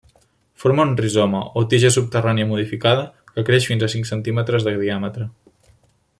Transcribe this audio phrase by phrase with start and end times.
[0.61, 3.05] Forma un rizoma, o tija subterrània modificada,
[3.35, 5.29] que creix fins a cinc centímetres de diàmetre.